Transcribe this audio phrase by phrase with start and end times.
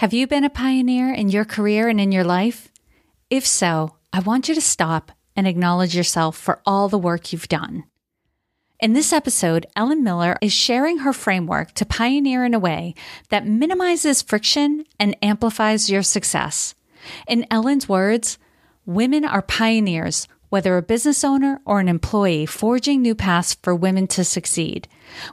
[0.00, 2.72] Have you been a pioneer in your career and in your life?
[3.28, 7.48] If so, I want you to stop and acknowledge yourself for all the work you've
[7.48, 7.84] done.
[8.80, 12.94] In this episode, Ellen Miller is sharing her framework to pioneer in a way
[13.28, 16.74] that minimizes friction and amplifies your success.
[17.28, 18.38] In Ellen's words,
[18.86, 24.06] women are pioneers whether a business owner or an employee forging new paths for women
[24.08, 24.86] to succeed.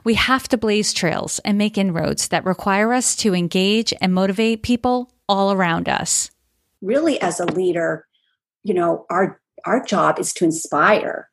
[0.04, 4.62] We have to blaze trails and make inroads that require us to engage and motivate
[4.62, 6.30] people all around us.
[6.80, 8.06] Really, as a leader,
[8.62, 11.28] you know, our, our job is to inspire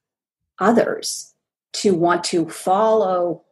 [0.59, 1.33] others
[1.73, 3.43] to want to follow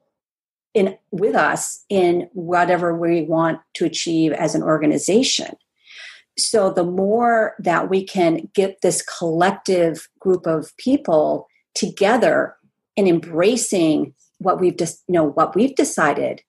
[0.73, 5.55] in with us in whatever we want to achieve as an organization
[6.37, 12.55] so the more that we can get this collective group of people together
[12.97, 16.41] and embracing what we've just you know what we've decided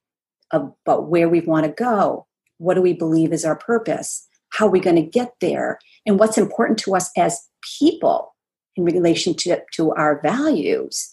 [0.51, 2.27] about where we want to go
[2.59, 4.27] what do we believe is our purpose?
[4.51, 5.78] How are we going to get there?
[6.06, 7.41] And what's important to us as
[7.78, 8.34] people
[8.77, 11.11] in relationship to our values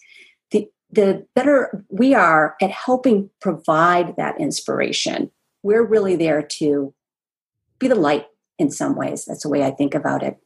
[0.51, 5.31] the the better we are at helping provide that inspiration.
[5.63, 6.93] We're really there to
[7.79, 8.25] be the light
[8.61, 9.25] in some ways.
[9.25, 10.37] That's the way I think about it.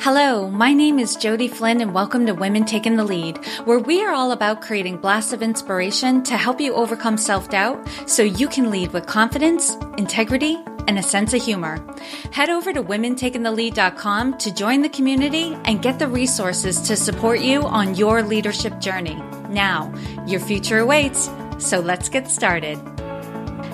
[0.00, 4.02] Hello, my name is Jody Flynn and welcome to Women Taking the Lead, where we
[4.02, 8.70] are all about creating blasts of inspiration to help you overcome self-doubt so you can
[8.70, 11.84] lead with confidence, integrity, and a sense of humor.
[12.32, 17.62] Head over to womentakingthelead.com to join the community and get the resources to support you
[17.62, 19.16] on your leadership journey.
[19.50, 19.92] Now,
[20.26, 22.78] your future awaits, so let's get started.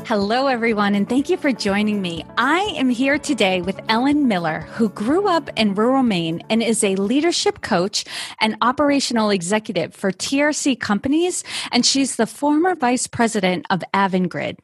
[0.06, 2.26] Hello, everyone, and thank you for joining me.
[2.36, 6.84] I am here today with Ellen Miller, who grew up in rural Maine and is
[6.84, 8.04] a leadership coach
[8.38, 14.58] and operational executive for TRC companies, and she's the former vice president of Avangrid.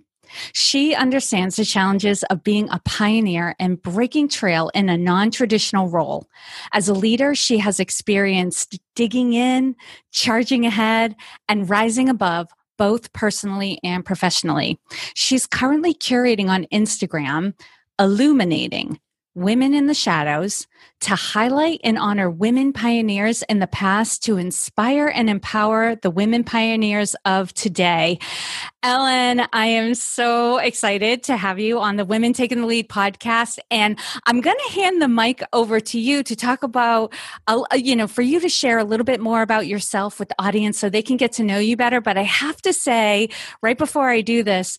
[0.52, 5.88] She understands the challenges of being a pioneer and breaking trail in a non traditional
[5.88, 6.28] role.
[6.74, 9.74] As a leader, she has experienced digging in,
[10.12, 11.16] charging ahead,
[11.48, 12.48] and rising above
[12.80, 14.80] both personally and professionally.
[15.12, 17.52] She's currently curating on Instagram,
[17.98, 18.98] illuminating
[19.34, 20.66] Women in the Shadows
[21.02, 26.44] to highlight and honor women pioneers in the past to inspire and empower the women
[26.44, 28.18] pioneers of today.
[28.82, 33.58] Ellen, I am so excited to have you on the Women Taking the Lead podcast.
[33.70, 37.14] And I'm going to hand the mic over to you to talk about,
[37.46, 40.42] uh, you know, for you to share a little bit more about yourself with the
[40.42, 42.00] audience so they can get to know you better.
[42.00, 43.28] But I have to say,
[43.62, 44.76] right before I do this,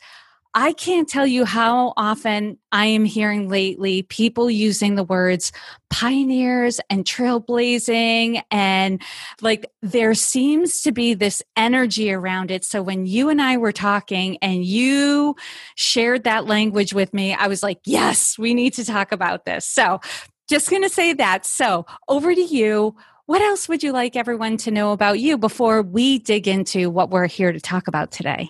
[0.53, 5.53] I can't tell you how often I am hearing lately people using the words
[5.89, 8.44] pioneers and trailblazing.
[8.51, 9.01] And
[9.41, 12.66] like there seems to be this energy around it.
[12.66, 15.35] So when you and I were talking and you
[15.75, 19.66] shared that language with me, I was like, yes, we need to talk about this.
[19.66, 20.01] So
[20.50, 21.45] just going to say that.
[21.45, 22.95] So over to you.
[23.28, 27.11] What else would you like everyone to know about you before we dig into what
[27.11, 28.50] we're here to talk about today?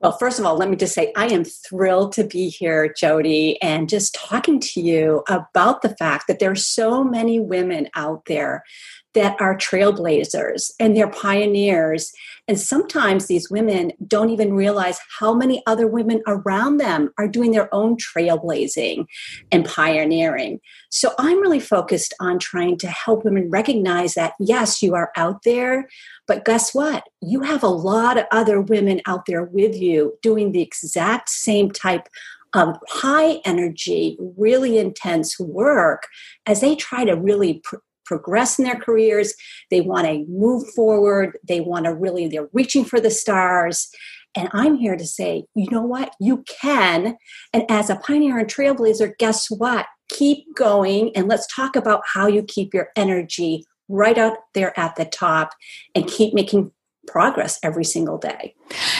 [0.00, 3.60] Well, first of all, let me just say I am thrilled to be here, Jody,
[3.60, 8.24] and just talking to you about the fact that there are so many women out
[8.24, 8.64] there
[9.14, 12.12] that are trailblazers and they're pioneers.
[12.46, 17.50] And sometimes these women don't even realize how many other women around them are doing
[17.52, 19.06] their own trailblazing
[19.50, 20.60] and pioneering.
[20.90, 25.42] So I'm really focused on trying to help women recognize that, yes, you are out
[25.44, 25.88] there,
[26.26, 27.04] but guess what?
[27.20, 31.70] You have a lot of other women out there with you doing the exact same
[31.70, 32.08] type
[32.52, 36.08] of high energy, really intense work
[36.46, 37.76] as they try to really pr-
[38.10, 39.34] progress in their careers.
[39.70, 41.38] They want to move forward.
[41.46, 43.88] They want to really, they're reaching for the stars.
[44.34, 46.12] And I'm here to say, you know what?
[46.18, 47.16] You can.
[47.52, 49.86] And as a pioneer and trailblazer, guess what?
[50.08, 51.14] Keep going.
[51.16, 55.52] And let's talk about how you keep your energy right out there at the top
[55.94, 56.72] and keep making
[57.06, 58.54] progress every single day.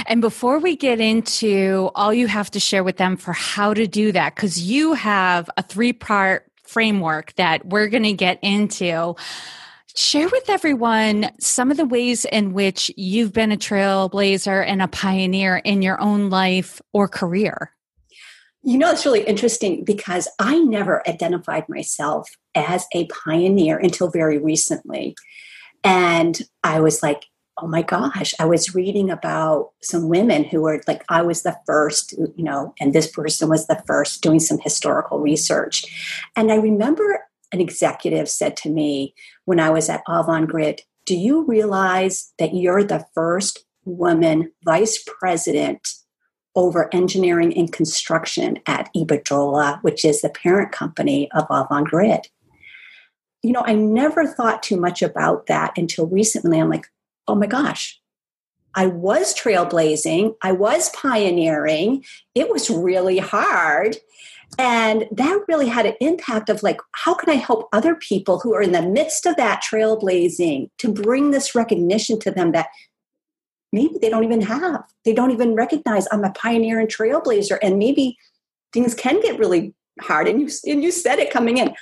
[0.06, 3.88] And before we get into all you have to share with them for how to
[3.88, 9.16] do that, because you have a three part framework that we're going to get into.
[9.96, 14.88] Share with everyone some of the ways in which you've been a trailblazer and a
[14.88, 17.72] pioneer in your own life or career.
[18.62, 24.38] You know, it's really interesting because I never identified myself as a pioneer until very
[24.38, 25.16] recently.
[25.82, 27.24] And I was like,
[27.62, 31.56] oh my gosh, I was reading about some women who were like, I was the
[31.66, 35.84] first, you know, and this person was the first doing some historical research.
[36.36, 39.14] And I remember an executive said to me
[39.44, 45.88] when I was at Avangrid, do you realize that you're the first woman vice president
[46.54, 52.24] over engineering and construction at Iberdrola, which is the parent company of Avangrid.
[53.42, 56.60] You know, I never thought too much about that until recently.
[56.60, 56.86] I'm like,
[57.30, 58.00] oh my gosh,
[58.74, 62.04] I was trailblazing, I was pioneering.
[62.34, 63.96] It was really hard.
[64.58, 68.54] And that really had an impact of like, how can I help other people who
[68.54, 72.66] are in the midst of that trailblazing to bring this recognition to them that
[73.72, 74.82] maybe they don't even have.
[75.04, 77.58] They don't even recognize I'm a pioneer and trailblazer.
[77.62, 78.16] And maybe
[78.72, 80.26] things can get really hard.
[80.28, 81.74] And you and you said it coming in.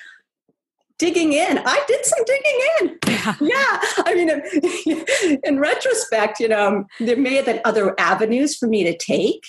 [0.98, 1.58] Digging in.
[1.64, 2.98] I did some digging in.
[3.06, 3.34] Yeah.
[3.40, 3.80] yeah.
[4.04, 8.96] I mean, in retrospect, you know, there may have been other avenues for me to
[8.96, 9.42] take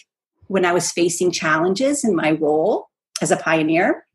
[0.48, 2.88] when I was facing challenges in my role
[3.22, 4.06] as a pioneer.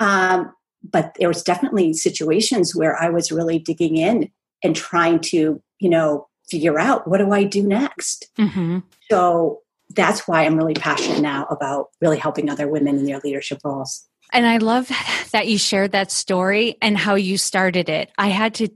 [0.00, 4.30] Um, but there was definitely situations where I was really digging in
[4.62, 8.30] and trying to, you know, figure out what do I do next.
[8.38, 8.80] Mm-hmm.
[9.10, 9.60] So
[9.90, 14.06] that's why I'm really passionate now about really helping other women in their leadership roles.
[14.32, 14.90] And I love
[15.32, 18.10] that you shared that story and how you started it.
[18.18, 18.68] I had to,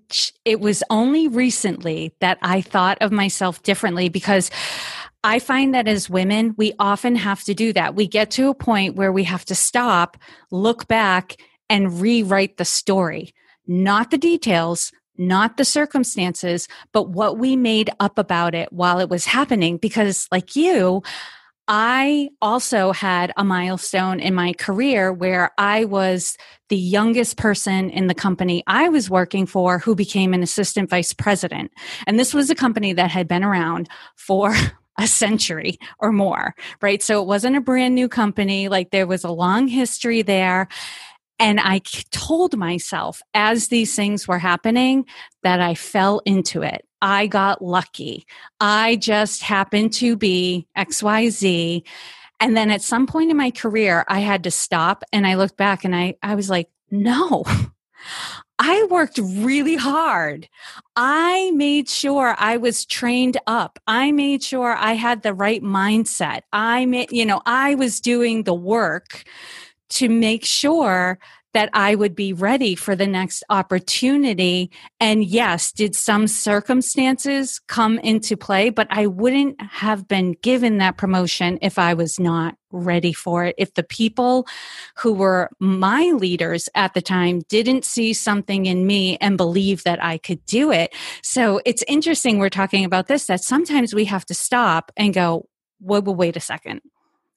[0.45, 4.51] it was only recently that I thought of myself differently because
[5.25, 7.95] I find that as women, we often have to do that.
[7.95, 10.17] We get to a point where we have to stop,
[10.51, 11.37] look back,
[11.69, 13.35] and rewrite the story,
[13.67, 19.09] not the details, not the circumstances, but what we made up about it while it
[19.09, 19.77] was happening.
[19.77, 21.03] Because, like you,
[21.69, 26.39] I also had a milestone in my career where I was
[26.71, 31.13] the youngest person in the company I was working for who became an assistant vice
[31.13, 31.71] president.
[32.07, 34.55] And this was a company that had been around for
[34.99, 37.03] a century or more, right?
[37.03, 38.69] So it wasn't a brand new company.
[38.69, 40.69] Like there was a long history there.
[41.39, 45.05] And I told myself as these things were happening
[45.43, 46.88] that I fell into it.
[47.01, 48.27] I got lucky.
[48.61, 51.83] I just happened to be XYZ.
[52.41, 55.57] And then at some point in my career, I had to stop and I looked
[55.57, 57.45] back and I, I was like, no,
[58.59, 60.49] I worked really hard.
[60.97, 63.79] I made sure I was trained up.
[63.87, 66.41] I made sure I had the right mindset.
[66.53, 69.23] I made, you know, I was doing the work
[69.91, 71.19] to make sure
[71.55, 74.71] that I would be ready for the next opportunity.
[75.01, 80.99] And yes, did some circumstances come into play, but I wouldn't have been given that
[80.99, 83.55] promotion if I was not ready for it.
[83.57, 84.47] If the people
[84.99, 90.05] who were my leaders at the time didn't see something in me and believe that
[90.05, 90.95] I could do it.
[91.23, 95.49] So it's interesting we're talking about this that sometimes we have to stop and go,
[95.81, 96.83] well wait a second.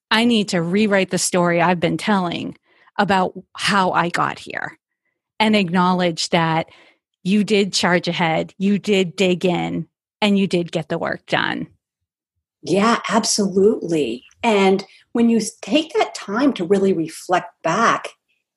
[0.09, 2.57] I need to rewrite the story I've been telling
[2.97, 4.77] about how I got here
[5.39, 6.69] and acknowledge that
[7.23, 9.87] you did charge ahead, you did dig in,
[10.21, 11.67] and you did get the work done.
[12.63, 14.23] Yeah, absolutely.
[14.43, 18.09] And when you take that time to really reflect back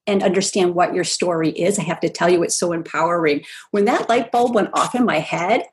[0.07, 3.45] and understand what your story is, I have to tell you, it's so empowering.
[3.71, 5.65] When that light bulb went off in my head,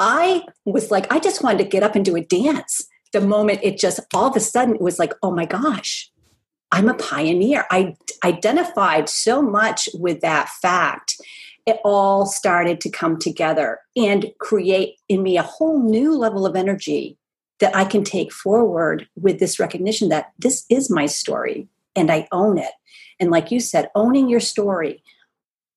[0.00, 2.84] I was like, I just wanted to get up and do a dance.
[3.12, 6.10] The moment it just all of a sudden it was like, oh my gosh,
[6.72, 7.66] I'm a pioneer.
[7.70, 11.16] I identified so much with that fact.
[11.66, 16.56] It all started to come together and create in me a whole new level of
[16.56, 17.18] energy
[17.58, 22.26] that I can take forward with this recognition that this is my story and I
[22.32, 22.72] own it.
[23.18, 25.02] And like you said, owning your story,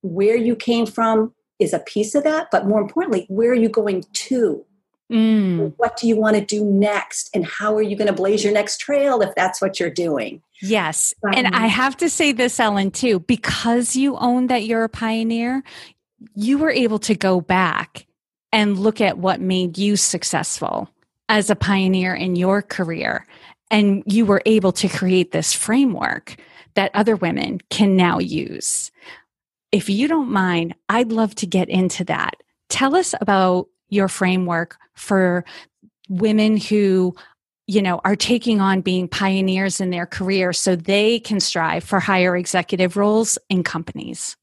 [0.02, 3.70] where you came from is a piece of that, but more importantly, where are you
[3.70, 4.66] going to?
[5.12, 5.74] Mm.
[5.78, 7.30] What do you want to do next?
[7.34, 10.42] And how are you going to blaze your next trail if that's what you're doing?
[10.62, 11.14] Yes.
[11.24, 14.90] Um, and I have to say this, Ellen, too, because you own that you're a
[14.90, 15.64] pioneer,
[16.36, 18.08] you were able to go back
[18.52, 20.90] and look at what made you successful
[21.28, 23.26] as a pioneer in your career.
[23.70, 26.38] And you were able to create this framework
[26.76, 28.92] that other women can now use.
[29.72, 32.36] If you don't mind, I'd love to get into that.
[32.70, 35.46] Tell us about your framework for
[36.10, 37.16] women who
[37.68, 42.00] you know are taking on being pioneers in their career so they can strive for
[42.00, 44.36] higher executive roles in companies.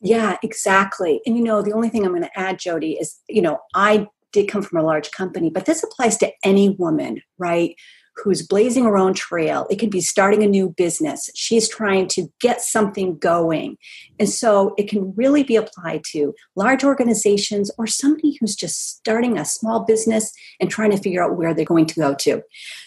[0.00, 1.20] Yeah exactly.
[1.26, 4.06] And you know the only thing i'm going to add jody is you know i
[4.32, 7.74] did come from a large company but this applies to any woman right
[8.22, 9.66] who's blazing her own trail.
[9.70, 11.30] It could be starting a new business.
[11.34, 13.76] She's trying to get something going.
[14.18, 19.38] And so it can really be applied to large organizations or somebody who's just starting
[19.38, 22.42] a small business and trying to figure out where they're going to go to.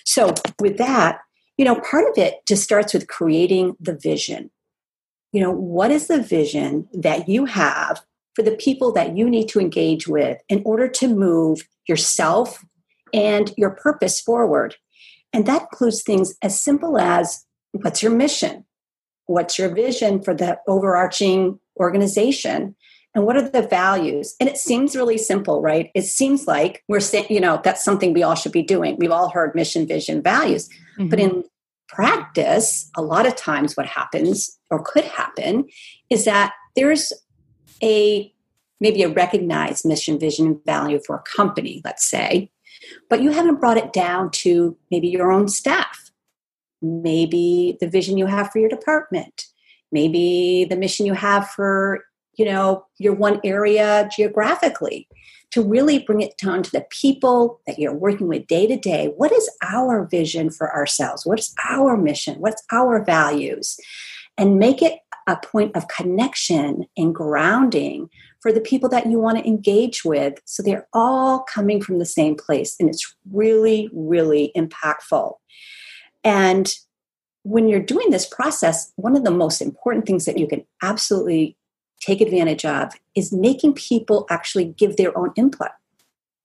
[0.06, 1.20] So, with that,
[1.58, 4.50] you know, part of it just starts with creating the vision.
[5.32, 8.02] You know, what is the vision that you have
[8.34, 12.64] for the people that you need to engage with in order to move yourself
[13.14, 14.76] and your purpose forward?
[15.34, 18.66] And that includes things as simple as what's your mission?
[19.26, 22.76] What's your vision for the overarching organization?
[23.16, 24.36] And what are the values?
[24.40, 25.92] And it seems really simple, right?
[25.96, 28.98] It seems like we're saying, you know, that's something we all should be doing.
[28.98, 30.70] We've all heard mission, vision, values.
[30.98, 31.10] Mm-hmm.
[31.10, 31.44] But in
[31.88, 35.66] practice, a lot of times what happens or could happen
[36.10, 37.12] is that there's
[37.84, 38.32] a
[38.80, 42.50] maybe a recognized mission, vision, and value for a company, let's say,
[43.10, 46.12] but you haven't brought it down to maybe your own staff,
[46.82, 49.46] maybe the vision you have for your department,
[49.92, 52.04] maybe the mission you have for
[52.36, 55.08] you know your one area geographically
[55.52, 59.12] to really bring it down to the people that you're working with day to day.
[59.18, 61.26] What is our vision for ourselves?
[61.26, 62.36] What's our mission?
[62.36, 63.78] What's our values?
[64.38, 69.38] And make it a point of connection and grounding for the people that you want
[69.38, 70.40] to engage with.
[70.46, 75.36] So they're all coming from the same place and it's really really impactful.
[76.24, 76.72] And
[77.44, 81.58] when you're doing this process one of the most important things that you can absolutely
[82.02, 85.70] take advantage of is making people actually give their own input.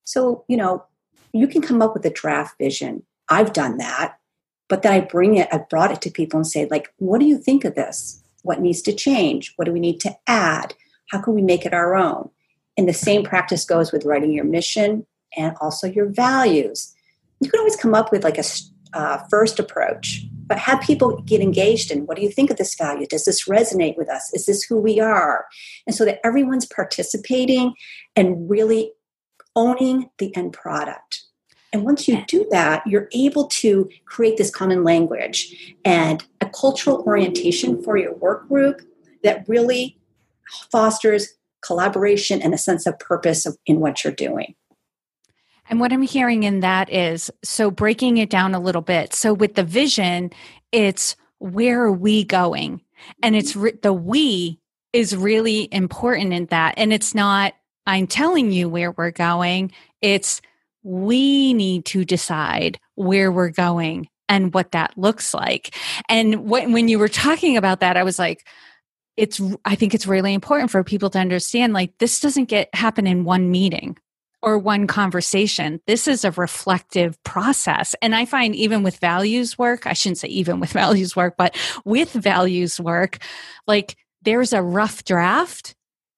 [0.04, 0.84] So you know
[1.32, 3.02] you can come up with a draft vision.
[3.28, 4.16] I've done that.
[4.68, 7.26] But then i bring it i brought it to people and say like what do
[7.26, 8.22] you think of this?
[8.42, 9.52] What needs to change?
[9.56, 10.74] What do we need to add
[11.14, 12.28] how can we make it our own?
[12.76, 15.06] And the same practice goes with writing your mission
[15.37, 16.92] and also your values.
[17.40, 18.44] You can always come up with like a
[18.94, 22.75] uh, first approach, but have people get engaged in what do you think of this
[22.75, 23.06] value?
[23.06, 24.33] Does this resonate with us?
[24.35, 25.47] Is this who we are?
[25.87, 27.75] And so that everyone's participating
[28.16, 28.92] and really
[29.54, 31.23] owning the end product.
[31.73, 37.04] And once you do that, you're able to create this common language and a cultural
[37.06, 38.80] orientation for your work group
[39.23, 39.97] that really
[40.70, 41.28] fosters
[41.62, 44.54] collaboration and a sense of purpose in what you're doing.
[45.70, 49.14] And what I'm hearing in that is so breaking it down a little bit.
[49.14, 50.30] So with the vision,
[50.72, 52.82] it's where are we going?
[53.22, 54.60] And it's re- the we
[54.92, 56.74] is really important in that.
[56.76, 57.54] And it's not,
[57.86, 59.72] I'm telling you where we're going.
[60.02, 60.42] It's
[60.82, 65.74] we need to decide where we're going and what that looks like.
[66.08, 68.46] And when you were talking about that, I was like,
[69.16, 73.06] it's i think it's really important for people to understand like this doesn't get happen
[73.06, 73.97] in one meeting
[74.44, 75.80] or one conversation.
[75.87, 77.94] This is a reflective process.
[78.02, 81.56] And i find even with values work i shouldn't say even with values work but
[81.85, 83.18] with values work
[83.66, 85.75] like there's a rough draft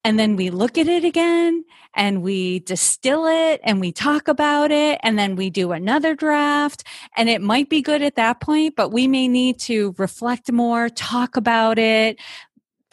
[0.06, 4.70] and then we look at it again and we distill it and we talk about
[4.70, 6.84] it and then we do another draft.
[7.16, 10.88] And it might be good at that point but we may need to reflect more
[10.90, 12.20] talk about it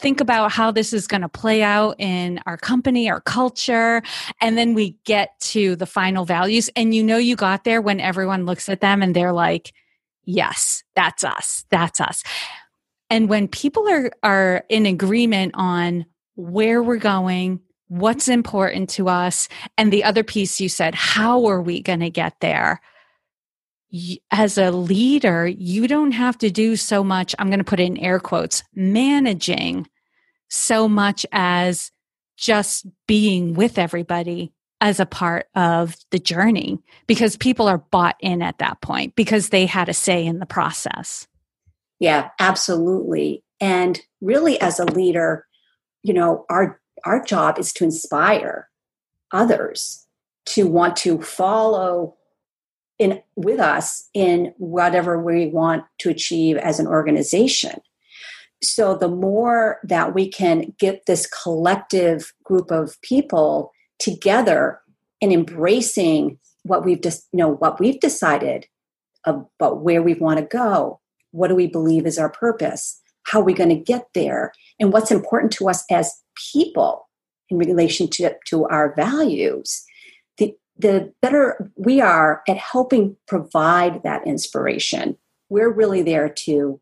[0.03, 4.03] think about how this is going to play out in our company, our culture,
[4.41, 6.69] and then we get to the final values.
[6.75, 9.73] And you know, you got there when everyone looks at them and they're like,
[10.25, 12.21] yes, that's us, that's us.
[13.09, 16.05] And when people are, are in agreement on
[16.35, 21.61] where we're going, what's important to us, and the other piece you said, how are
[21.61, 22.81] we going to get there?
[24.31, 27.97] as a leader, you don't have to do so much, I'm going to put in
[27.97, 29.87] air quotes, managing
[30.49, 31.91] so much as
[32.37, 38.41] just being with everybody as a part of the journey because people are bought in
[38.41, 41.25] at that point because they had a say in the process.
[41.99, 43.43] Yeah, absolutely.
[43.61, 45.45] And really as a leader,
[46.03, 48.69] you know, our our job is to inspire
[49.31, 50.05] others
[50.45, 52.15] to want to follow
[52.99, 57.81] in with us in whatever we want to achieve as an organization
[58.63, 64.79] so the more that we can get this collective group of people together
[65.21, 68.65] and embracing what we've just you know what we've decided
[69.25, 70.99] about where we want to go
[71.33, 73.01] what do we believe is our purpose?
[73.23, 74.53] How are we going to get there?
[74.79, 76.13] And what's important to us as
[76.53, 77.09] people
[77.49, 79.83] in relationship to our values
[80.37, 85.17] the the better we are at helping provide that inspiration.
[85.49, 86.79] We're really there to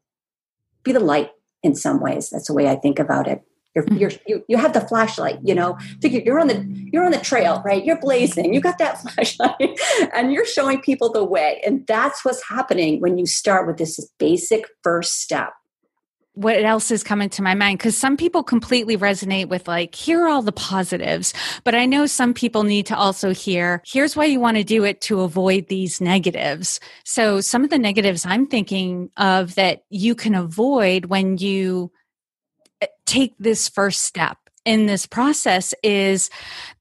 [0.83, 1.31] be the light
[1.63, 2.29] in some ways.
[2.29, 3.41] That's the way I think about it.
[3.75, 3.97] You're, mm-hmm.
[3.97, 5.77] you're, you you have the flashlight, you know.
[6.01, 7.83] Figure you're on the you're on the trail, right?
[7.85, 8.53] You're blazing.
[8.53, 9.79] You got that flashlight,
[10.13, 11.61] and you're showing people the way.
[11.65, 15.53] And that's what's happening when you start with this basic first step
[16.33, 20.23] what else is coming to my mind because some people completely resonate with like here
[20.23, 21.33] are all the positives
[21.65, 24.83] but i know some people need to also hear here's why you want to do
[24.85, 26.79] it to avoid these negatives.
[27.03, 31.91] So some of the negatives i'm thinking of that you can avoid when you
[32.81, 36.29] eh, take this first step in this process is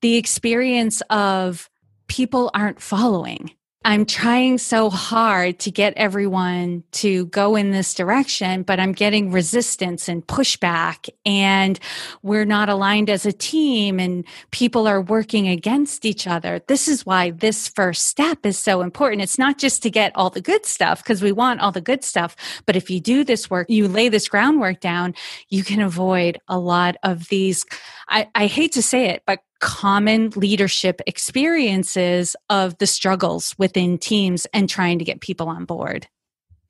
[0.01, 1.69] the experience of
[2.07, 3.51] people aren't following
[3.83, 9.33] I'm trying so hard to get everyone to go in this direction, but I'm getting
[9.33, 11.81] resistance and pushback and
[12.23, 16.61] we're not aligned as a team and people are working against each other.
[16.67, 19.23] This is why this first step is so important.
[19.23, 22.05] It's not just to get all the good stuff because we want all the good
[22.05, 22.37] stuff.
[22.67, 25.15] But if you do this work, you lay this groundwork down,
[25.49, 27.65] you can avoid a lot of these.
[28.11, 34.47] I, I hate to say it, but common leadership experiences of the struggles within teams
[34.53, 36.09] and trying to get people on board.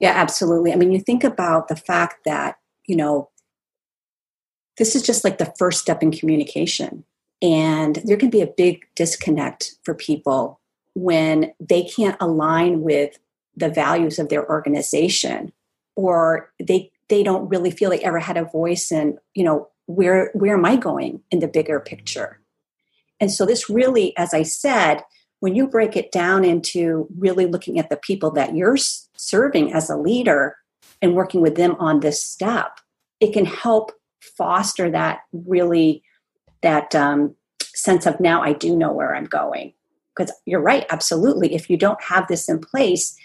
[0.00, 0.72] Yeah, absolutely.
[0.72, 2.56] I mean, you think about the fact that,
[2.86, 3.30] you know,
[4.78, 7.04] this is just like the first step in communication.
[7.42, 10.60] And there can be a big disconnect for people
[10.94, 13.18] when they can't align with
[13.56, 15.52] the values of their organization
[15.96, 20.30] or they they don't really feel they ever had a voice in, you know, where
[20.34, 22.39] where am I going in the bigger picture?
[23.20, 25.02] And so, this really, as I said,
[25.40, 28.76] when you break it down into really looking at the people that you're
[29.16, 30.56] serving as a leader
[31.02, 32.78] and working with them on this step,
[33.20, 33.92] it can help
[34.36, 36.02] foster that really
[36.62, 37.34] that um,
[37.74, 39.72] sense of now I do know where I'm going.
[40.14, 41.54] Because you're right, absolutely.
[41.54, 43.16] If you don't have this in place,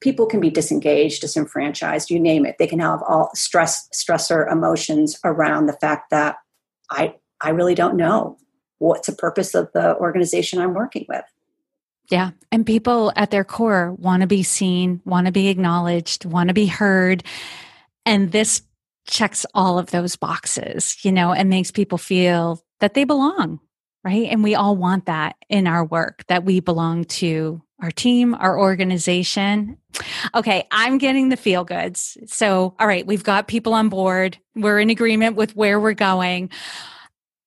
[0.00, 2.56] people can be disengaged, disenfranchised, you name it.
[2.58, 6.36] They can have all stress, stressor emotions around the fact that
[6.90, 8.36] I I really don't know
[8.80, 11.24] what's the purpose of the organization I'm working with.
[12.10, 12.30] Yeah.
[12.50, 16.54] And people at their core want to be seen, want to be acknowledged, want to
[16.54, 17.22] be heard.
[18.04, 18.62] And this
[19.06, 23.60] checks all of those boxes, you know, and makes people feel that they belong,
[24.02, 24.26] right?
[24.28, 28.58] And we all want that in our work, that we belong to our team, our
[28.58, 29.76] organization.
[30.34, 32.18] Okay, I'm getting the feel goods.
[32.26, 34.36] So, all right, we've got people on board.
[34.56, 36.50] We're in agreement with where we're going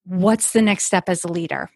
[0.05, 1.69] what's the next step as a leader?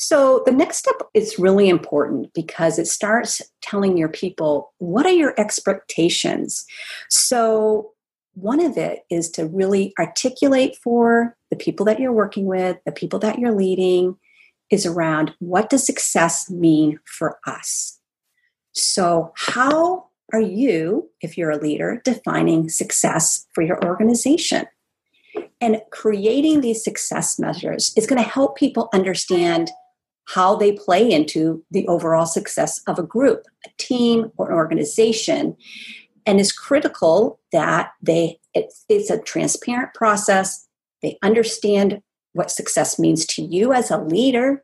[0.00, 5.12] So, the next step is really important because it starts telling your people what are
[5.12, 6.64] your expectations.
[7.10, 7.90] So,
[8.34, 12.92] one of it is to really articulate for the people that you're working with, the
[12.92, 14.16] people that you're leading,
[14.70, 17.98] is around what does success mean for us?
[18.72, 24.66] So, how are you, if you're a leader, defining success for your organization?
[25.60, 29.70] And creating these success measures is going to help people understand
[30.26, 35.56] how they play into the overall success of a group, a team, or an organization.
[36.26, 40.66] And it's critical that they it's, it's a transparent process.
[41.02, 44.62] They understand what success means to you as a leader,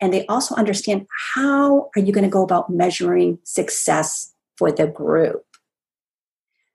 [0.00, 4.86] and they also understand how are you going to go about measuring success for the
[4.86, 5.44] group.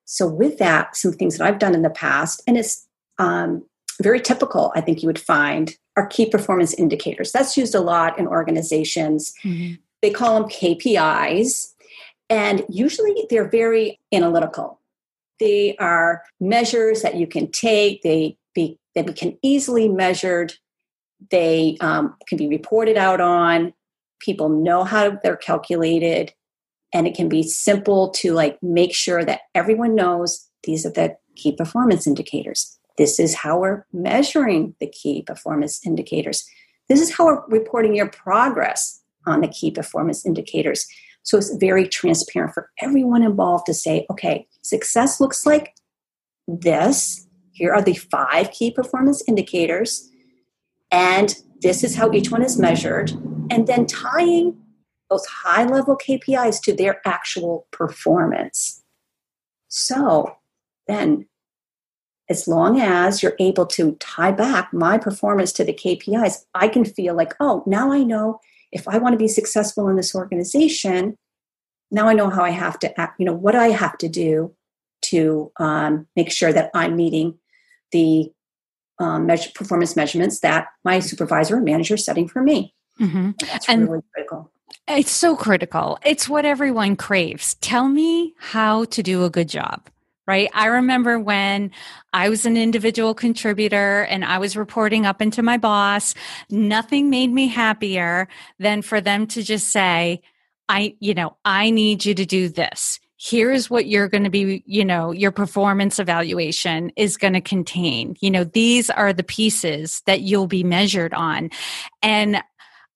[0.06, 2.87] So, with that, some things that I've done in the past, and it's
[3.20, 3.64] um,
[4.02, 7.32] very typical, I think you would find, are key performance indicators.
[7.32, 9.34] That's used a lot in organizations.
[9.44, 9.76] Mm-hmm.
[10.02, 11.74] They call them KPIs,
[12.30, 14.80] and usually they're very analytical.
[15.40, 20.54] They are measures that you can take, they, be, they can easily measured,
[21.32, 23.74] they um, can be reported out on,
[24.20, 26.34] people know how they're calculated,
[26.94, 31.16] and it can be simple to like make sure that everyone knows these are the
[31.36, 36.48] key performance indicators this is how we're measuring the key performance indicators.
[36.90, 40.88] This is how we're reporting your progress on the key performance indicators.
[41.24, 45.76] So it's very transparent for everyone involved to say, okay, success looks like
[46.48, 47.28] this.
[47.52, 50.10] Here are the five key performance indicators.
[50.92, 53.12] And this is how each one is measured.
[53.52, 54.58] And then tying
[55.10, 58.84] those high level KPIs to their actual performance.
[59.68, 60.38] So
[60.88, 61.28] then
[62.30, 66.84] as long as you're able to tie back my performance to the KPIs, I can
[66.84, 68.40] feel like, oh, now I know
[68.72, 71.18] if I want to be successful in this organization,
[71.90, 74.54] now I know how I have to act, you know, what I have to do
[75.04, 77.38] to um, make sure that I'm meeting
[77.92, 78.32] the
[79.00, 82.74] um, measure, performance measurements that my supervisor and manager is setting for me.
[83.00, 83.32] Mm-hmm.
[83.40, 84.52] That's and really critical.
[84.88, 85.98] It's so critical.
[86.04, 87.54] It's what everyone craves.
[87.56, 89.88] Tell me how to do a good job
[90.28, 90.50] right?
[90.54, 91.72] I remember when
[92.14, 96.14] I was an individual contributor and I was reporting up into my boss,
[96.50, 98.28] nothing made me happier
[98.60, 100.22] than for them to just say,
[100.70, 103.00] I, you know, I need you to do this.
[103.20, 108.16] Here's what you're going to be, you know, your performance evaluation is going to contain.
[108.20, 111.50] You know, these are the pieces that you'll be measured on.
[112.04, 112.44] And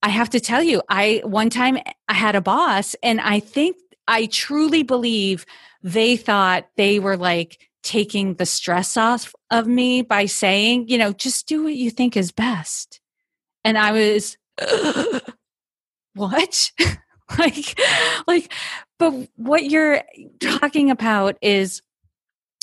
[0.02, 3.76] I have to tell you, I one time I had a boss and I think
[4.12, 5.46] I truly believe
[5.82, 11.14] they thought they were like taking the stress off of me by saying, you know,
[11.14, 13.00] just do what you think is best.
[13.64, 14.36] And I was,
[16.14, 16.72] what?
[17.38, 17.80] like
[18.26, 18.52] like
[18.98, 20.02] but what you're
[20.38, 21.80] talking about is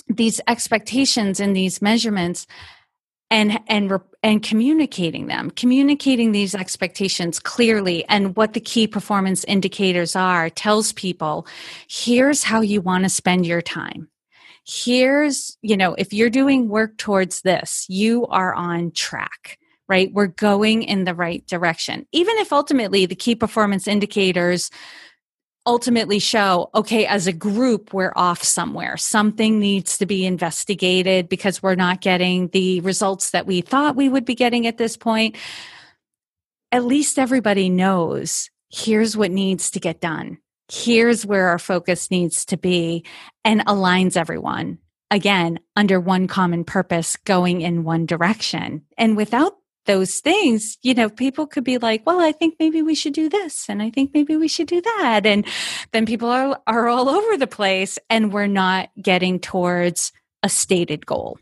[0.07, 2.45] these expectations and these measurements
[3.31, 8.05] and and and communicating them communicating these expectations clearly.
[8.09, 11.47] And what the key performance indicators are tells people
[11.87, 14.09] here's how you want to spend your time.
[14.65, 19.57] Here's you know if you're doing work towards this you are on track
[19.89, 20.13] right?
[20.13, 22.05] We're going in the right direction.
[22.11, 24.69] Even if ultimately the key performance indicators
[25.65, 28.97] ultimately show okay as a group we're off somewhere.
[28.97, 34.09] Something needs to be investigated because we're not getting the results that we thought we
[34.09, 35.35] would be getting at this point.
[36.71, 40.37] At least everybody knows here's what needs to get done.
[40.71, 43.03] Here's where our focus needs to be
[43.43, 44.77] and aligns everyone.
[45.11, 48.85] Again under one common purpose going in one direction.
[48.97, 49.58] And without
[49.89, 53.27] those things, you know, people could be like, well, I think maybe we should do
[53.27, 55.25] this and I think maybe we should do that.
[55.25, 55.43] And
[55.93, 60.11] then people are, are all over the place and we're not getting towards
[60.43, 61.39] a stated goal.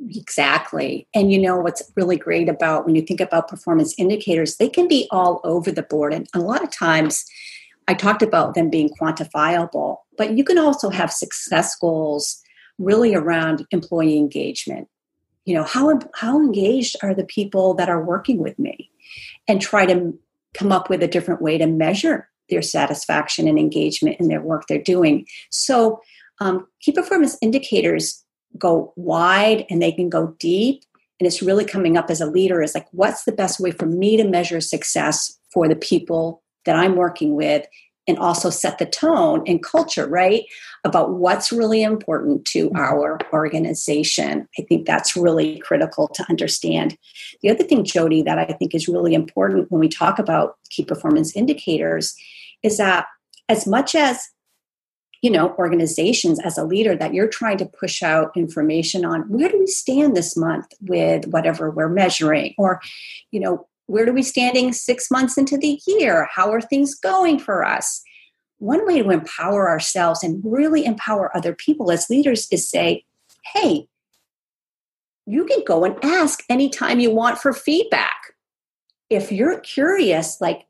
[0.00, 1.06] Exactly.
[1.14, 4.88] And you know what's really great about when you think about performance indicators, they can
[4.88, 6.14] be all over the board.
[6.14, 7.26] And a lot of times,
[7.88, 12.40] I talked about them being quantifiable, but you can also have success goals
[12.78, 14.88] really around employee engagement
[15.48, 18.90] you know how how engaged are the people that are working with me?
[19.48, 20.12] And try to
[20.52, 24.64] come up with a different way to measure their satisfaction and engagement in their work
[24.68, 25.26] they're doing.
[25.50, 26.00] So
[26.40, 28.22] um, key performance indicators
[28.58, 30.82] go wide and they can go deep
[31.20, 33.86] and it's really coming up as a leader is like what's the best way for
[33.86, 37.66] me to measure success for the people that i'm working with
[38.08, 40.44] and also set the tone and culture, right?
[40.84, 42.76] About what's really important to mm-hmm.
[42.76, 44.48] our organization.
[44.58, 46.96] I think that's really critical to understand.
[47.42, 50.84] The other thing, Jody, that I think is really important when we talk about key
[50.84, 52.16] performance indicators
[52.62, 53.06] is that
[53.48, 54.26] as much as
[55.22, 59.48] you know organizations as a leader that you're trying to push out information on where
[59.48, 62.80] do we stand this month with whatever we're measuring or
[63.32, 66.28] you know where are we standing six months into the year?
[66.30, 68.02] How are things going for us?
[68.58, 73.04] One way to empower ourselves and really empower other people as leaders is say,
[73.54, 73.88] hey,
[75.24, 78.34] you can go and ask anytime you want for feedback.
[79.08, 80.66] If you're curious, like,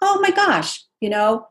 [0.00, 1.48] oh my gosh, you know,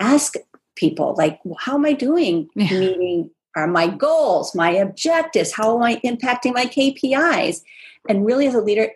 [0.00, 0.34] ask
[0.76, 2.78] people, like, how am I doing yeah.
[2.78, 7.62] meeting are my goals, my objectives, how am I impacting my KPIs?
[8.08, 8.90] And really, as a leader,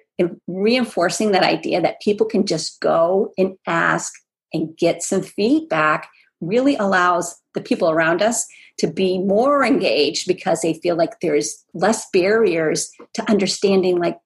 [0.46, 4.12] reinforcing that idea that people can just go and ask
[4.52, 6.08] and get some feedback
[6.40, 8.46] really allows the people around us
[8.78, 14.18] to be more engaged because they feel like there's less barriers to understanding like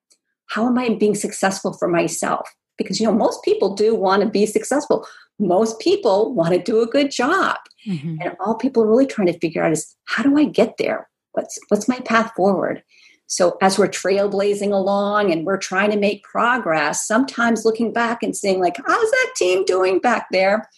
[0.46, 2.48] how am i being successful for myself?
[2.76, 5.06] Because you know most people do want to be successful.
[5.38, 7.56] Most people want to do a good job.
[7.86, 8.16] Mm-hmm.
[8.20, 11.08] and all people are really trying to figure out is how do i get there?
[11.32, 12.82] What's what's my path forward
[13.28, 18.34] so as we're trailblazing along and we're trying to make progress, sometimes looking back and
[18.34, 20.68] seeing, like, how's that team doing back there?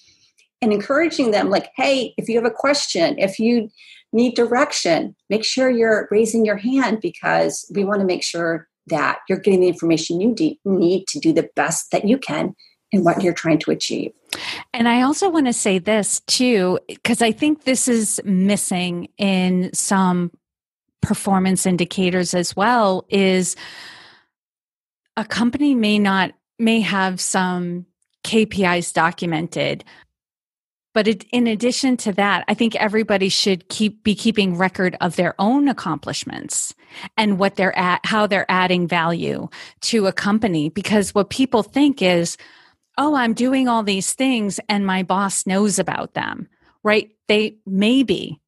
[0.60, 3.70] And encouraging them, like, hey, if you have a question, if you
[4.12, 9.20] need direction, make sure you're raising your hand because we want to make sure that
[9.28, 10.34] you're getting the information you
[10.64, 12.56] need to do the best that you can
[12.90, 14.10] in what you're trying to achieve.
[14.74, 19.70] And I also want to say this too, because I think this is missing in
[19.72, 20.32] some
[21.00, 23.56] performance indicators as well is
[25.16, 27.86] a company may not may have some
[28.24, 29.84] KPIs documented.
[30.92, 35.14] But it, in addition to that i think everybody should keep be keeping record of
[35.14, 36.74] their own accomplishments
[37.16, 39.48] and what they're at how they're adding value
[39.82, 40.68] to a company.
[40.68, 42.36] Because what people think is
[42.98, 46.48] oh i'm doing all these things and my boss knows about them
[46.82, 47.10] right?
[47.28, 48.40] They maybe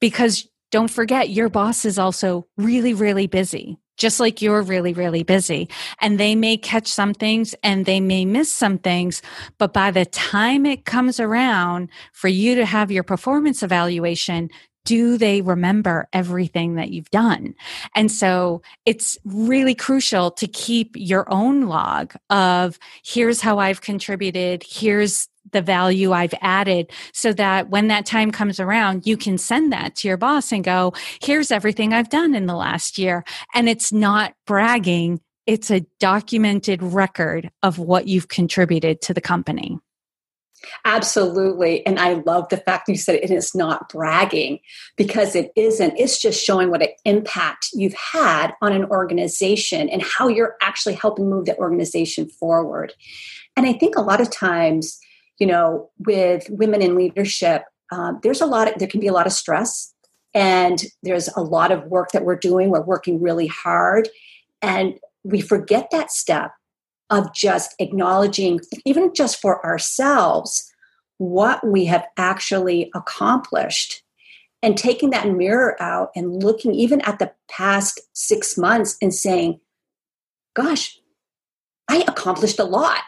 [0.00, 5.22] because don't forget your boss is also really, really busy, just like you're really, really
[5.22, 5.68] busy.
[6.00, 9.22] And they may catch some things and they may miss some things.
[9.58, 14.48] But by the time it comes around for you to have your performance evaluation,
[14.84, 17.54] do they remember everything that you've done?
[17.94, 24.64] And so it's really crucial to keep your own log of here's how I've contributed,
[24.66, 29.72] here's the value I've added so that when that time comes around, you can send
[29.72, 33.24] that to your boss and go, here's everything I've done in the last year.
[33.54, 35.20] And it's not bragging.
[35.46, 39.78] It's a documented record of what you've contributed to the company.
[40.84, 41.84] Absolutely.
[41.86, 44.60] And I love the fact you said it is not bragging
[44.96, 45.98] because it isn't.
[45.98, 50.94] It's just showing what an impact you've had on an organization and how you're actually
[50.94, 52.92] helping move the organization forward.
[53.56, 54.98] And I think a lot of times
[55.40, 59.12] you know, with women in leadership, um, there's a lot of, there can be a
[59.12, 59.92] lot of stress
[60.32, 62.70] and there's a lot of work that we're doing.
[62.70, 64.08] We're working really hard
[64.62, 66.52] and we forget that step
[67.08, 70.70] of just acknowledging, even just for ourselves,
[71.18, 74.02] what we have actually accomplished
[74.62, 79.58] and taking that mirror out and looking even at the past six months and saying,
[80.54, 80.98] gosh,
[81.88, 83.00] I accomplished a lot.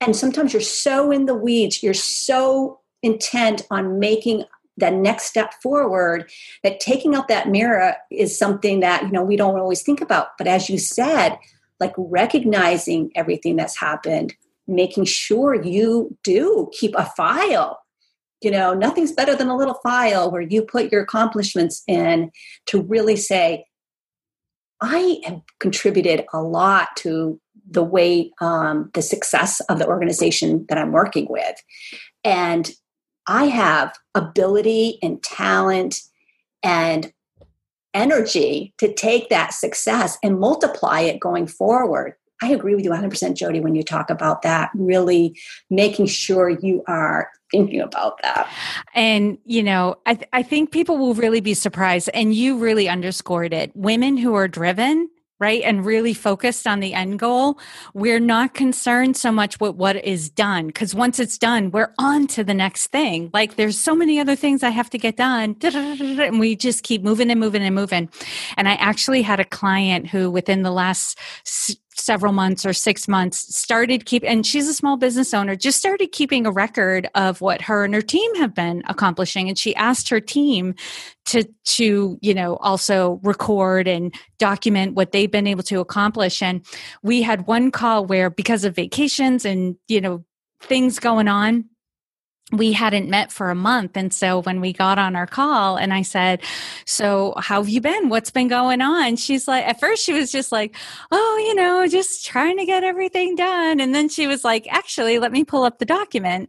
[0.00, 4.44] And sometimes you're so in the weeds, you're so intent on making
[4.78, 6.30] that next step forward
[6.62, 10.36] that taking out that mirror is something that you know we don't always think about.
[10.38, 11.38] But as you said
[11.78, 14.34] like recognizing everything that's happened
[14.66, 17.78] making sure you do keep a file.
[18.42, 22.30] You know nothing's better than a little file where you put your accomplishments in
[22.66, 23.64] to really say
[24.82, 30.78] i have contributed a lot to the way um, the success of the organization that
[30.78, 31.56] i'm working with
[32.24, 32.70] and
[33.26, 36.00] i have ability and talent
[36.62, 37.12] and
[37.94, 43.34] energy to take that success and multiply it going forward I agree with you 100%,
[43.34, 45.38] Jody, when you talk about that, really
[45.70, 48.50] making sure you are thinking about that.
[48.94, 52.10] And, you know, I, th- I think people will really be surprised.
[52.12, 53.74] And you really underscored it.
[53.74, 55.62] Women who are driven right?
[55.62, 57.58] And really focused on the end goal.
[57.94, 62.26] We're not concerned so much with what is done because once it's done, we're on
[62.28, 63.30] to the next thing.
[63.32, 65.56] Like there's so many other things I have to get done.
[65.62, 68.08] And we just keep moving and moving and moving.
[68.56, 71.18] And I actually had a client who within the last
[72.06, 76.12] several months or six months started keep and she's a small business owner just started
[76.12, 79.48] keeping a record of what her and her team have been accomplishing.
[79.48, 80.74] And she asked her team
[81.26, 86.40] to to you know also record and document what they've been able to accomplish.
[86.40, 86.64] And
[87.02, 90.24] we had one call where because of vacations and you know
[90.60, 91.64] things going on
[92.52, 93.96] we hadn't met for a month.
[93.96, 96.40] And so when we got on our call and I said,
[96.84, 98.08] So how have you been?
[98.08, 99.16] What's been going on?
[99.16, 100.76] She's like, at first she was just like,
[101.10, 103.80] Oh, you know, just trying to get everything done.
[103.80, 106.48] And then she was like, Actually, let me pull up the document.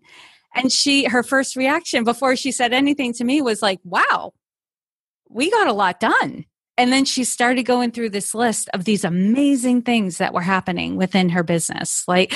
[0.54, 4.34] And she, her first reaction before she said anything to me was like, Wow,
[5.30, 6.46] we got a lot done.
[6.78, 10.96] And then she started going through this list of these amazing things that were happening
[10.96, 12.04] within her business.
[12.08, 12.36] Like,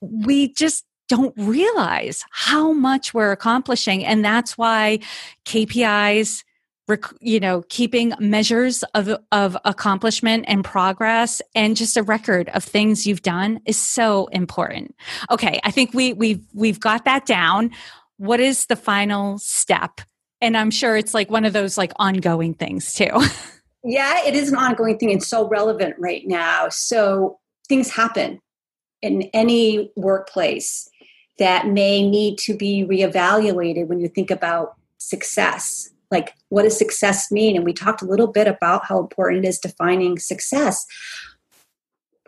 [0.00, 4.04] we just don't realize how much we're accomplishing.
[4.04, 5.00] And that's why
[5.44, 6.42] KPIs,
[7.20, 13.06] you know, keeping measures of, of accomplishment and progress and just a record of things
[13.06, 14.94] you've done is so important.
[15.30, 15.60] Okay.
[15.64, 17.70] I think we, we've, we've got that down.
[18.18, 20.00] What is the final step?
[20.40, 23.10] And I'm sure it's like one of those like ongoing things too.
[23.84, 26.68] yeah, it is an ongoing thing and so relevant right now.
[26.68, 27.38] So
[27.68, 28.40] things happen
[29.02, 30.88] in any workplace
[31.38, 35.90] that may need to be reevaluated when you think about success.
[36.10, 37.56] Like, what does success mean?
[37.56, 40.86] And we talked a little bit about how important it is defining success.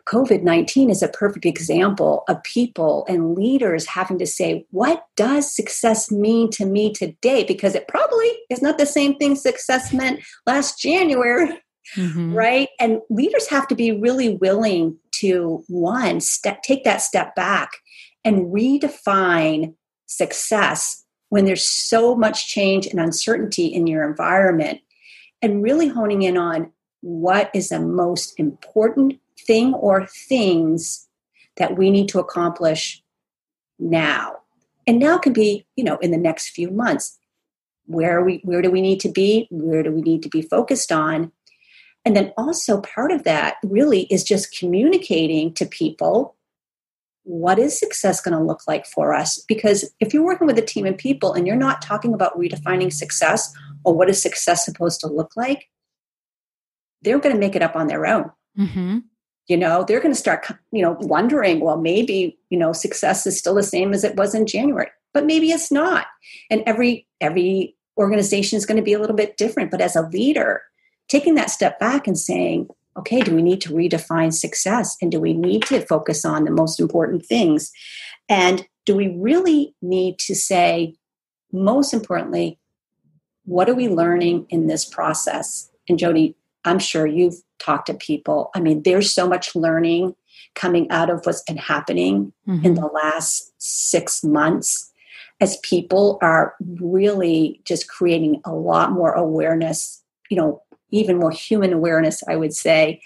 [0.07, 5.55] COVID 19 is a perfect example of people and leaders having to say, what does
[5.55, 7.45] success mean to me today?
[7.45, 11.61] Because it probably is not the same thing success meant last January,
[11.95, 12.33] mm-hmm.
[12.33, 12.69] right?
[12.81, 17.73] And leaders have to be really willing to, one, step, take that step back
[18.25, 19.75] and redefine
[20.07, 24.81] success when there's so much change and uncertainty in your environment
[25.43, 31.07] and really honing in on what is the most important thing or things
[31.57, 33.03] that we need to accomplish
[33.79, 34.37] now.
[34.87, 37.19] And now can be you know in the next few months.
[37.87, 39.49] Where we where do we need to be?
[39.51, 41.33] Where do we need to be focused on?
[42.05, 46.37] And then also part of that really is just communicating to people
[47.29, 49.45] what is success going to look like for us?
[49.47, 52.91] Because if you're working with a team of people and you're not talking about redefining
[52.91, 53.53] success
[53.85, 55.67] or what is success supposed to look like,
[57.03, 58.31] they're going to make it up on their own.
[58.59, 59.01] Mm-hmm.
[59.47, 63.39] You know, they're going to start, you know, wondering, well, maybe, you know, success is
[63.39, 66.07] still the same as it was in January, but maybe it's not.
[66.51, 69.71] And every, every organization is going to be a little bit different.
[69.71, 70.63] But as a leader,
[71.09, 74.97] taking that step back and saying, okay, do we need to redefine success?
[75.01, 77.71] And do we need to focus on the most important things?
[78.29, 80.95] And do we really need to say,
[81.53, 82.59] most importantly,
[83.45, 85.71] what are we learning in this process?
[85.89, 88.51] And Jody, I'm sure you've talked to people.
[88.55, 90.15] I mean, there's so much learning
[90.55, 92.65] coming out of what's been happening mm-hmm.
[92.65, 94.93] in the last six months
[95.41, 101.73] as people are really just creating a lot more awareness, you know, even more human
[101.73, 103.01] awareness, I would say,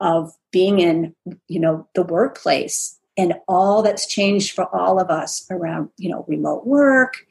[0.00, 1.14] of being in,
[1.48, 6.24] you know, the workplace and all that's changed for all of us around you know
[6.28, 7.26] remote work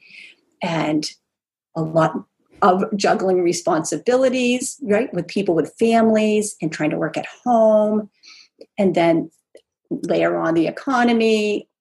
[0.62, 1.10] and
[1.76, 2.24] a lot
[2.62, 8.08] of juggling responsibilities right with people with families and trying to work at home
[8.78, 9.30] and then
[9.90, 11.68] layer on the economy.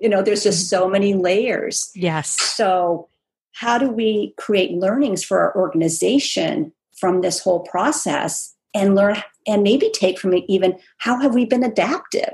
[0.00, 1.90] You know there's just so many layers.
[1.92, 2.40] Yes.
[2.40, 3.08] So
[3.54, 9.62] how do we create learnings for our organization from this whole process and learn and
[9.62, 12.32] maybe take from it even how have we been adaptive?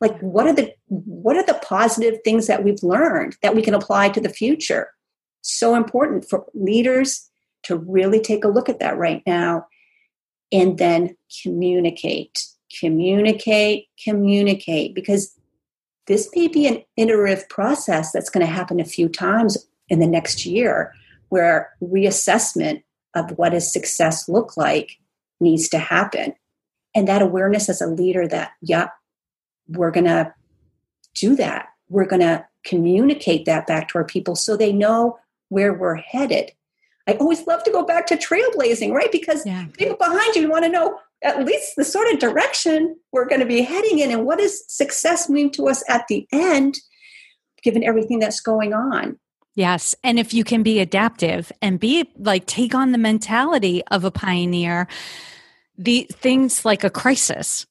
[0.00, 3.74] Like what are the what are the positive things that we've learned that we can
[3.74, 4.88] apply to the future?
[5.42, 7.28] So important for leaders
[7.64, 9.66] to really take a look at that right now
[10.52, 12.38] and then communicate
[12.78, 15.36] communicate communicate because
[16.06, 20.06] this may be an iterative process that's going to happen a few times in the
[20.06, 20.92] next year
[21.28, 22.82] where reassessment
[23.14, 24.98] of what does success look like
[25.40, 26.34] needs to happen.
[26.94, 28.88] And that awareness as a leader that yeah
[29.68, 30.34] we're going to
[31.14, 31.68] do that.
[31.88, 35.18] We're going to communicate that back to our people so they know
[35.48, 36.50] where we're headed.
[37.08, 39.10] I always love to go back to trailblazing right?
[39.10, 39.66] Because yeah.
[39.76, 43.46] people behind you want to know at least the sort of direction we're going to
[43.46, 46.78] be heading in and what does success mean to us at the end
[47.62, 49.18] given everything that's going on
[49.54, 49.94] Yes.
[50.04, 54.10] And if you can be adaptive and be like, take on the mentality of a
[54.10, 54.86] pioneer,
[55.76, 57.66] the things like a crisis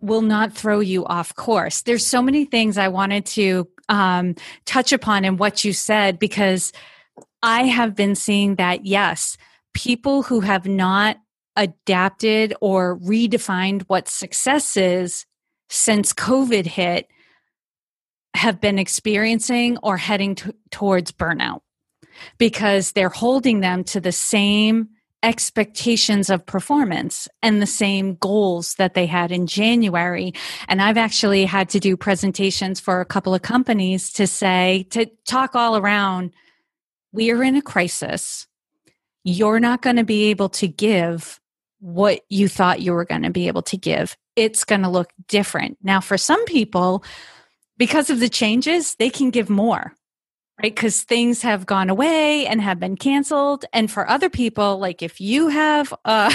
[0.00, 1.82] will not throw you off course.
[1.82, 6.72] There's so many things I wanted to um, touch upon in what you said because
[7.42, 9.36] I have been seeing that, yes,
[9.72, 11.18] people who have not
[11.56, 15.26] adapted or redefined what success is
[15.68, 17.08] since COVID hit
[18.34, 21.60] have been experiencing or heading t- towards burnout
[22.38, 24.88] because they're holding them to the same
[25.22, 30.34] expectations of performance and the same goals that they had in January.
[30.68, 35.06] And I've actually had to do presentations for a couple of companies to say, to
[35.26, 36.32] talk all around,
[37.12, 38.46] we are in a crisis.
[39.24, 41.40] You're not going to be able to give
[41.80, 44.16] what you thought you were going to be able to give.
[44.36, 45.78] It's going to look different.
[45.82, 47.02] Now, for some people,
[47.76, 49.94] because of the changes, they can give more,
[50.62, 50.74] right?
[50.74, 53.64] Because things have gone away and have been canceled.
[53.72, 56.34] And for other people, like if you have a,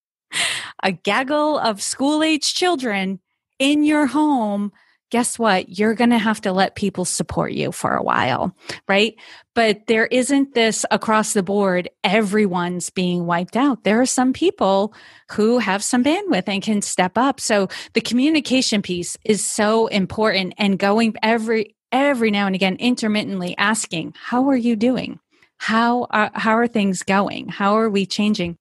[0.82, 3.20] a gaggle of school age children
[3.58, 4.72] in your home,
[5.12, 5.78] guess what?
[5.78, 8.56] You're going to have to let people support you for a while,
[8.88, 9.14] right?
[9.54, 13.84] But there isn't this across the board, everyone's being wiped out.
[13.84, 14.94] There are some people
[15.30, 17.40] who have some bandwidth and can step up.
[17.40, 23.54] So the communication piece is so important and going every, every now and again, intermittently
[23.58, 25.20] asking, how are you doing?
[25.58, 27.48] How are, how are things going?
[27.48, 28.56] How are we changing?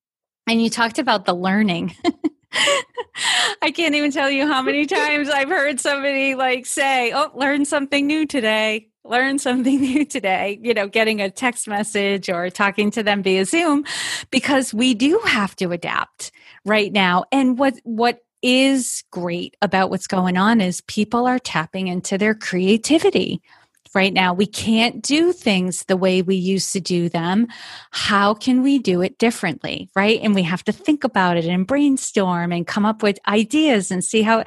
[0.47, 1.95] And you talked about the learning.
[3.61, 7.65] I can't even tell you how many times I've heard somebody like say, Oh, learn
[7.65, 8.87] something new today.
[9.03, 13.45] Learn something new today, you know, getting a text message or talking to them via
[13.45, 13.85] Zoom
[14.29, 16.31] because we do have to adapt
[16.65, 17.25] right now.
[17.31, 22.33] And what, what is great about what's going on is people are tapping into their
[22.33, 23.41] creativity
[23.93, 24.33] right now.
[24.33, 27.47] We can't do things the way we used to do them.
[27.91, 29.89] How can we do it differently?
[29.95, 30.19] Right.
[30.21, 34.03] And we have to think about it and brainstorm and come up with ideas and
[34.03, 34.43] see how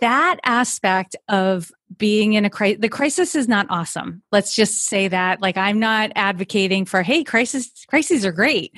[0.00, 4.22] that aspect of being in a crisis, the crisis is not awesome.
[4.30, 5.40] Let's just say that.
[5.40, 8.76] Like, I'm not advocating for, hey, crisis, crises are great.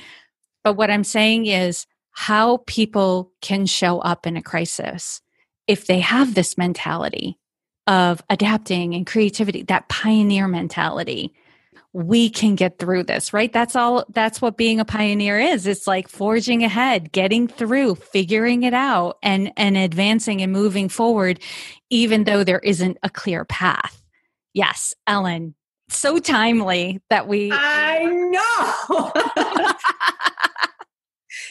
[0.63, 5.21] But what I'm saying is how people can show up in a crisis
[5.67, 7.40] if they have this mentality
[7.91, 11.35] of adapting and creativity, that pioneer mentality,
[11.93, 13.53] we can get through this, right?
[13.53, 15.67] That's all, that's what being a pioneer is.
[15.67, 21.41] It's like forging ahead, getting through, figuring it out and, and advancing and moving forward,
[21.91, 24.01] even though there isn't a clear path.
[24.55, 25.57] Yes, Ellen,
[25.89, 27.51] so timely that we.
[27.53, 28.05] I
[28.85, 29.13] know.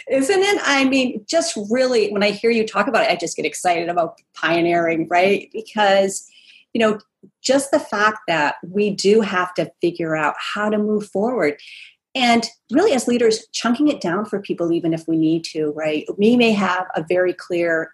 [0.09, 0.61] Isn't it?
[0.63, 3.89] I mean, just really, when I hear you talk about it, I just get excited
[3.89, 5.49] about pioneering, right?
[5.53, 6.27] Because,
[6.73, 6.99] you know,
[7.41, 11.59] just the fact that we do have to figure out how to move forward.
[12.15, 16.07] And really, as leaders, chunking it down for people, even if we need to, right?
[16.17, 17.93] We may have a very clear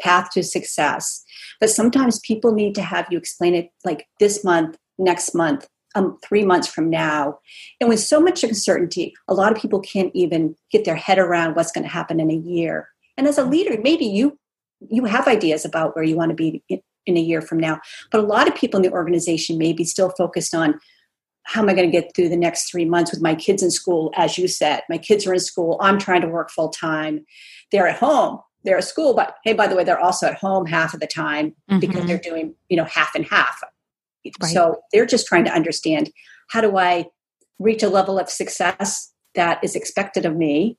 [0.00, 1.24] path to success,
[1.60, 6.18] but sometimes people need to have you explain it like this month, next month, um,
[6.24, 7.38] three months from now.
[7.80, 11.54] And with so much uncertainty, a lot of people can't even get their head around
[11.54, 12.88] what's going to happen in a year.
[13.16, 14.38] And as a leader, maybe you
[14.90, 16.62] you have ideas about where you want to be
[17.06, 17.80] in a year from now.
[18.10, 20.78] But a lot of people in the organization may be still focused on
[21.44, 23.70] how am I going to get through the next three months with my kids in
[23.70, 24.12] school?
[24.16, 25.78] As you said, my kids are in school.
[25.80, 27.24] I'm trying to work full time.
[27.70, 28.40] They're at home.
[28.64, 31.06] they're at school, but hey, by the way, they're also at home half of the
[31.06, 31.80] time mm-hmm.
[31.80, 33.62] because they're doing, you know, half and half.
[34.40, 34.52] Right.
[34.52, 36.10] So they're just trying to understand
[36.50, 37.06] how do I
[37.58, 40.78] reach a level of success that is expected of me?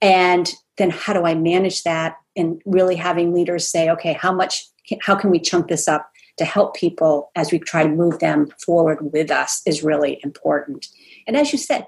[0.00, 2.16] And then how do I manage that?
[2.36, 4.64] And really having leaders say, okay, how much,
[5.00, 8.48] how can we chunk this up to help people as we try to move them
[8.64, 10.86] forward with us is really important.
[11.26, 11.86] And as you said,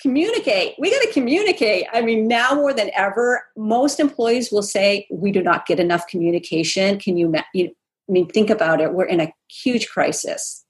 [0.00, 0.74] communicate.
[0.78, 1.86] We got to communicate.
[1.92, 6.06] I mean, now more than ever, most employees will say, we do not get enough
[6.06, 6.98] communication.
[6.98, 7.76] Can you, you
[8.10, 8.92] I mean, think about it.
[8.92, 10.64] We're in a huge crisis.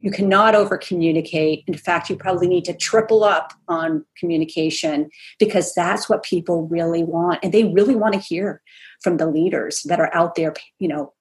[0.00, 1.64] You cannot over communicate.
[1.66, 5.08] In fact, you probably need to triple up on communication
[5.38, 7.40] because that's what people really want.
[7.42, 8.60] And they really want to hear
[9.02, 11.14] from the leaders that are out there, you know,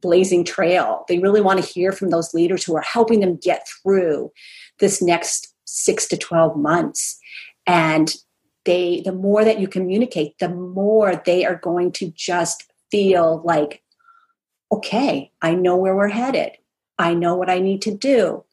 [0.00, 1.04] blazing trail.
[1.06, 4.32] They really want to hear from those leaders who are helping them get through
[4.78, 7.18] this next six to 12 months.
[7.66, 8.14] And
[8.64, 13.82] they, the more that you communicate, the more they are going to just feel like,
[14.74, 16.52] okay, I know where we're headed.
[16.98, 18.44] I know what I need to do.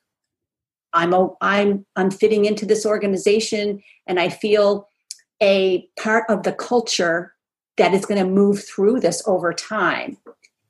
[0.94, 4.90] I'm a, I'm I'm fitting into this organization and I feel
[5.42, 7.34] a part of the culture
[7.78, 10.18] that is going to move through this over time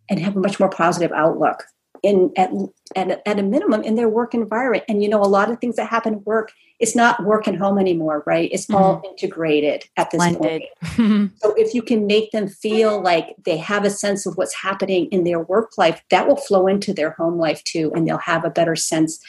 [0.09, 1.65] and have a much more positive outlook
[2.03, 2.51] in at,
[2.95, 5.75] at, at a minimum in their work environment and you know a lot of things
[5.75, 8.75] that happen at work it's not work and home anymore right it's mm-hmm.
[8.75, 10.63] all integrated at this Blended.
[10.81, 14.55] point so if you can make them feel like they have a sense of what's
[14.55, 18.17] happening in their work life that will flow into their home life too and they'll
[18.17, 19.19] have a better sense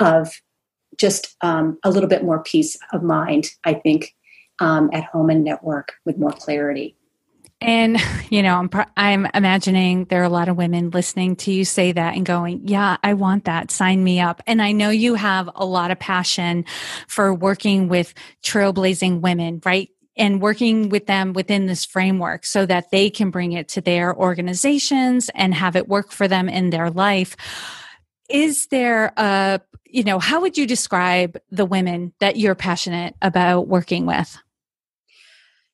[0.00, 0.40] of
[0.98, 4.14] just um, a little bit more peace of mind i think
[4.60, 6.96] um, at home and network with more clarity
[7.60, 7.98] and
[8.30, 11.92] you know, I'm I'm imagining there are a lot of women listening to you say
[11.92, 13.70] that and going, "Yeah, I want that.
[13.70, 16.64] Sign me up." And I know you have a lot of passion
[17.08, 19.88] for working with trailblazing women, right?
[20.16, 24.14] And working with them within this framework so that they can bring it to their
[24.14, 27.36] organizations and have it work for them in their life.
[28.30, 33.66] Is there a, you know, how would you describe the women that you're passionate about
[33.66, 34.38] working with?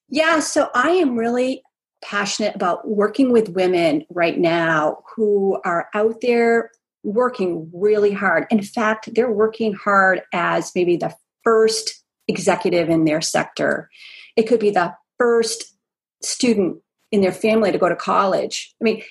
[0.09, 1.63] Yeah, so I am really
[2.03, 6.71] passionate about working with women right now who are out there
[7.03, 8.47] working really hard.
[8.51, 13.89] In fact, they're working hard as maybe the first executive in their sector.
[14.37, 15.77] It could be the first
[16.23, 16.79] student
[17.11, 18.75] in their family to go to college.
[18.81, 19.03] I mean,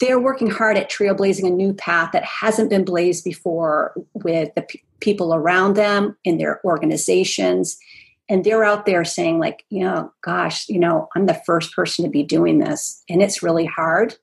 [0.00, 4.62] they're working hard at trailblazing a new path that hasn't been blazed before with the
[4.62, 7.78] p- people around them in their organizations
[8.28, 12.04] and they're out there saying like you know gosh you know i'm the first person
[12.04, 14.14] to be doing this and it's really hard.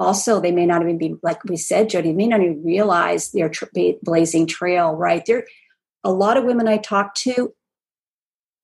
[0.00, 3.48] Also they may not even be like we said jody may not even realize their
[3.48, 3.68] tra-
[4.02, 5.24] blazing trail right?
[5.26, 5.44] There
[6.04, 7.54] a lot of women i talk to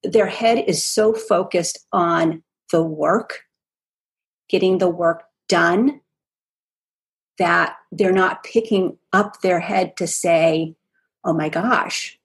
[0.03, 3.41] their head is so focused on the work
[4.49, 6.01] getting the work done
[7.39, 10.74] that they're not picking up their head to say
[11.24, 12.17] oh my gosh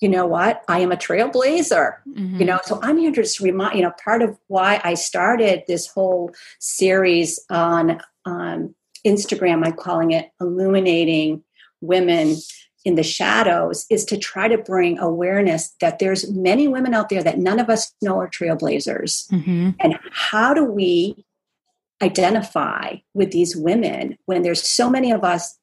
[0.00, 2.36] you know what i am a trailblazer mm-hmm.
[2.36, 5.62] you know so i'm here to just remind you know part of why i started
[5.66, 8.74] this whole series on um,
[9.06, 11.42] instagram i'm calling it illuminating
[11.80, 12.36] women
[12.84, 17.22] in the shadows is to try to bring awareness that there's many women out there
[17.22, 19.70] that none of us know are trailblazers mm-hmm.
[19.80, 21.24] and how do we
[22.02, 25.58] identify with these women when there's so many of us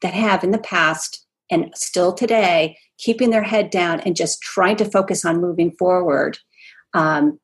[0.00, 4.76] that have in the past and still today keeping their head down and just trying
[4.76, 6.38] to focus on moving forward
[6.94, 7.38] um,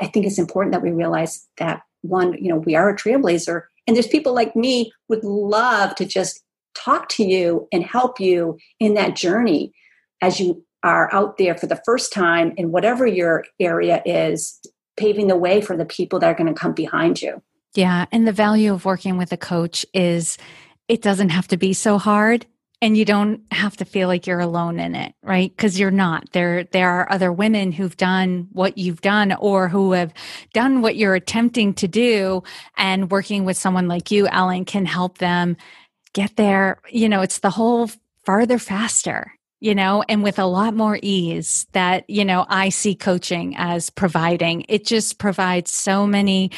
[0.00, 3.62] i think it's important that we realize that one you know we are a trailblazer
[3.86, 6.42] and there's people like me would love to just
[6.74, 9.72] talk to you and help you in that journey
[10.20, 14.60] as you are out there for the first time in whatever your area is
[14.96, 17.42] paving the way for the people that are going to come behind you.
[17.74, 20.38] Yeah and the value of working with a coach is
[20.88, 22.46] it doesn't have to be so hard
[22.86, 25.50] and you don't have to feel like you're alone in it right?
[25.50, 26.30] Because you're not.
[26.30, 30.14] There there are other women who've done what you've done or who have
[30.54, 32.44] done what you're attempting to do
[32.76, 35.56] and working with someone like you ellen can help them
[36.12, 36.78] get there.
[36.88, 37.90] You know it's the whole
[38.24, 42.94] farther faster you know and with a lot more ease that you know i see
[42.94, 44.64] coaching as providing.
[44.68, 46.52] It just provides so many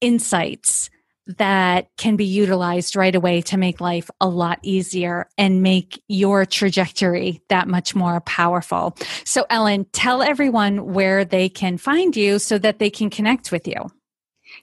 [0.00, 0.88] insights
[1.36, 6.46] that can be utilized right away to make life a lot easier and make your
[6.46, 8.96] trajectory that much more powerful.
[9.24, 13.68] So, Ellen, tell everyone where they can find you so that they can connect with
[13.68, 13.90] you.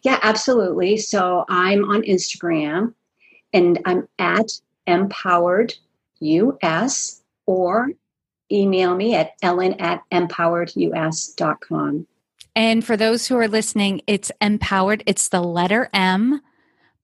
[0.01, 0.97] Yeah, absolutely.
[0.97, 2.93] So, I'm on Instagram
[3.53, 4.51] and I'm at
[4.87, 5.73] empowered
[6.63, 7.91] us or
[8.51, 12.07] email me at ellen at empoweredus.com.
[12.55, 15.03] And for those who are listening, it's empowered.
[15.05, 16.41] It's the letter M,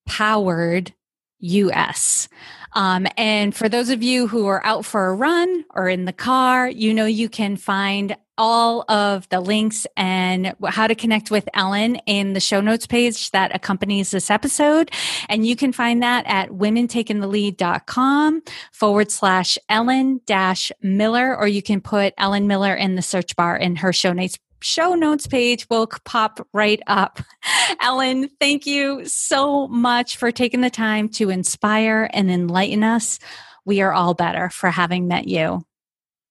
[0.05, 0.93] powered
[1.39, 2.27] US.
[2.73, 6.13] Um, and for those of you who are out for a run or in the
[6.13, 11.47] car, you know, you can find all of the links and how to connect with
[11.53, 14.89] Ellen in the show notes page that accompanies this episode.
[15.29, 18.41] And you can find that at womentakingthelead.com
[18.71, 23.55] forward slash Ellen dash Miller, or you can put Ellen Miller in the search bar
[23.57, 27.19] in her show notes show notes page will pop right up.
[27.81, 33.19] Ellen, thank you so much for taking the time to inspire and enlighten us.
[33.65, 35.65] We are all better for having met you.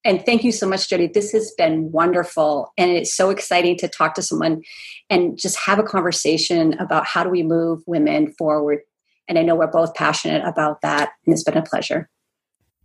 [0.05, 1.09] And thank you so much, Jody.
[1.09, 2.73] This has been wonderful.
[2.79, 4.63] And it's so exciting to talk to someone
[5.11, 8.81] and just have a conversation about how do we move women forward.
[9.29, 11.11] And I know we're both passionate about that.
[11.27, 12.09] And it's been a pleasure.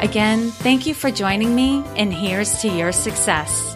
[0.00, 3.75] Again, thank you for joining me, and here's to your success.